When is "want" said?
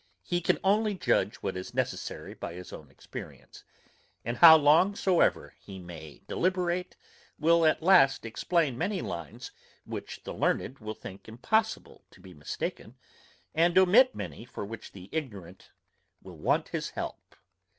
16.39-16.69